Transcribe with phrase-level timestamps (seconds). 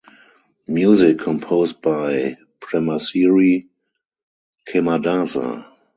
[0.65, 3.67] Music composed by Premasiri
[4.67, 5.63] Khemadasa.